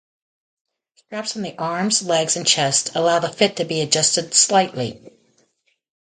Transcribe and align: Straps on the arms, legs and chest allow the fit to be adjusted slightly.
Straps 0.95 1.35
on 1.37 1.43
the 1.43 1.55
arms, 1.59 2.01
legs 2.01 2.35
and 2.35 2.43
chest 2.47 2.95
allow 2.95 3.19
the 3.19 3.29
fit 3.29 3.57
to 3.57 3.65
be 3.65 3.81
adjusted 3.81 4.33
slightly. 4.33 4.99